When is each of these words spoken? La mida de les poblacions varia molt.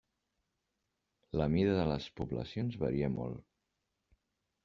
La 1.41 1.47
mida 1.57 1.75
de 1.79 1.83
les 1.91 2.09
poblacions 2.21 2.79
varia 2.85 3.13
molt. 3.19 3.47